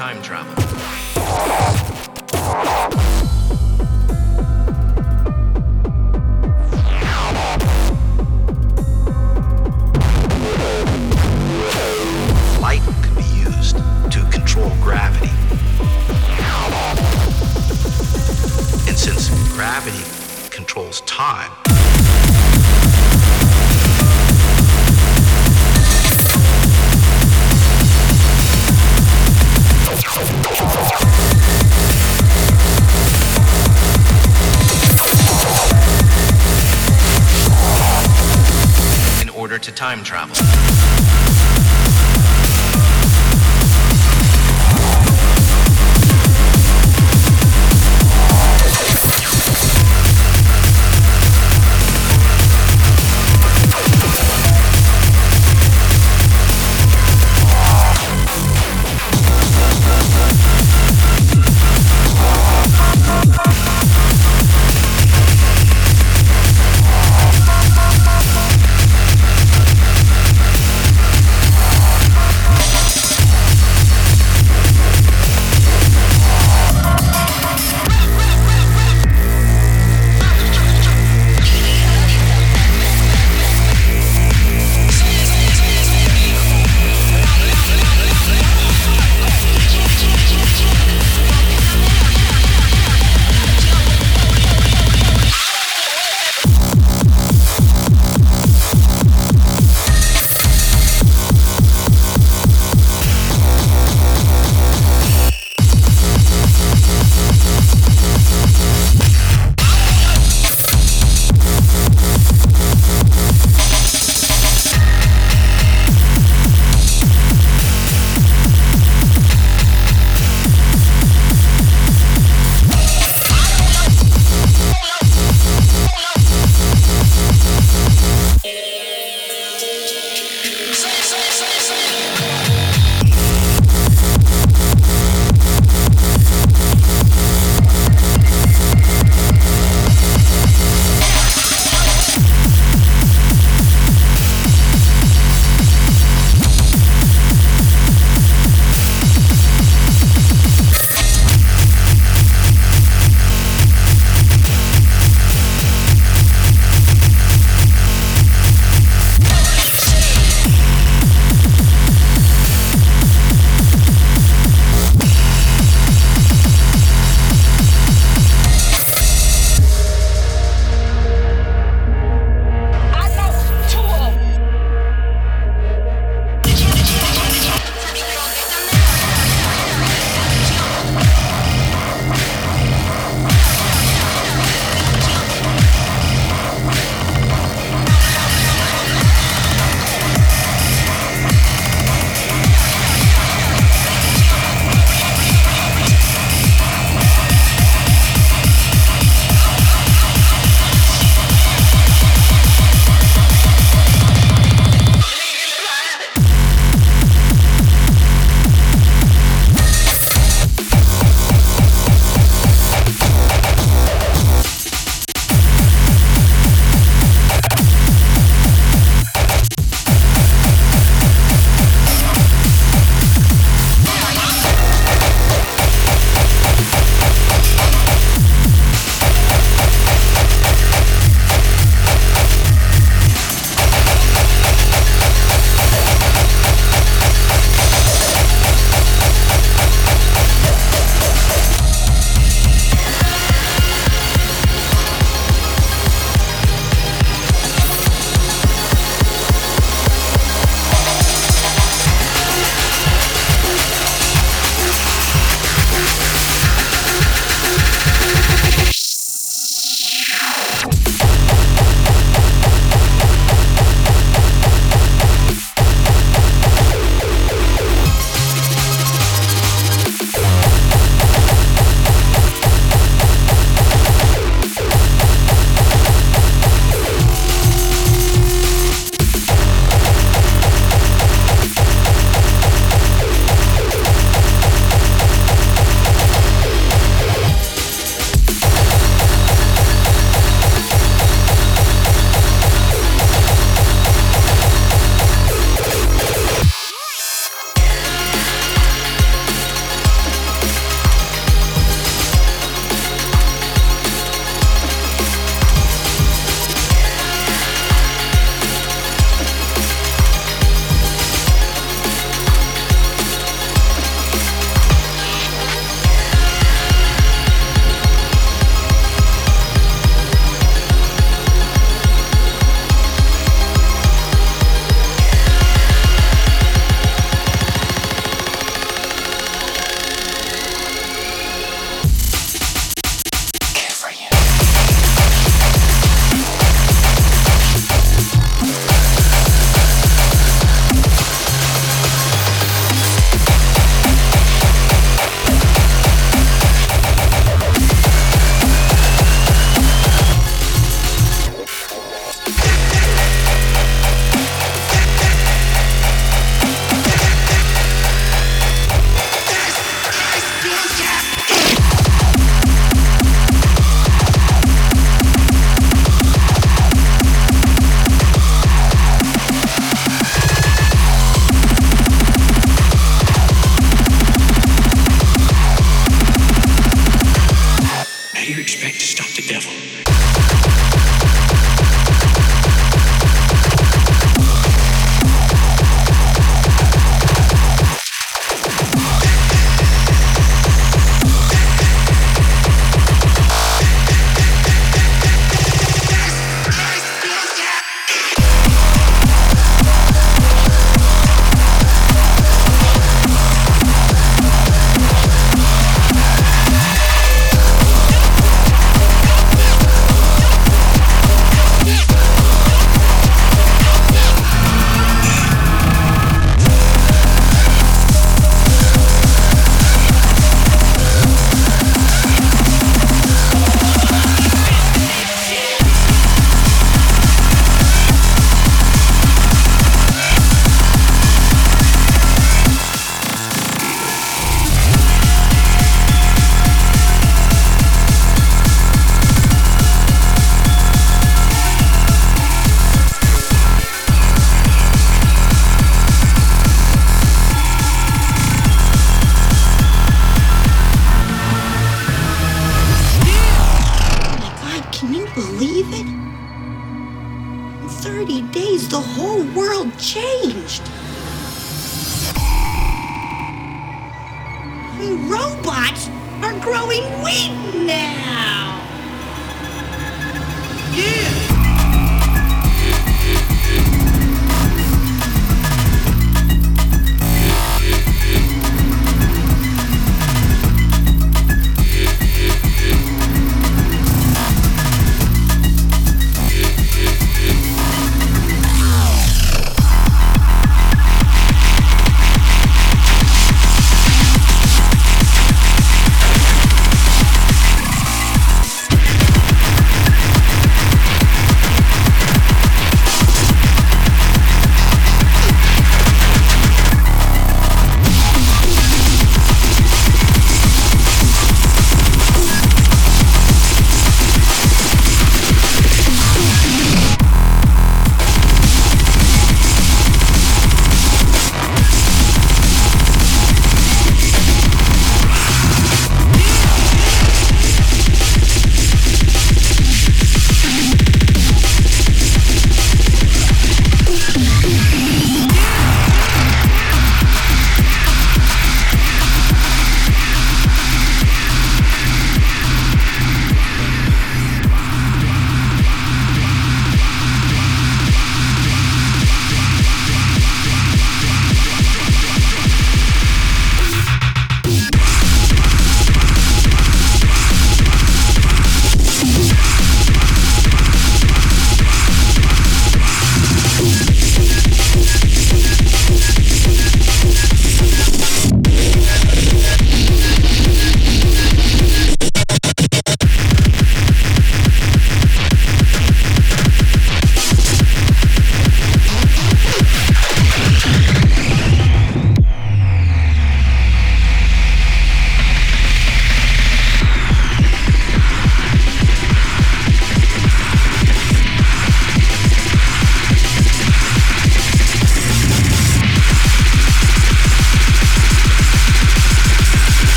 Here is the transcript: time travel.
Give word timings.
time 0.00 0.22
travel. 0.22 0.39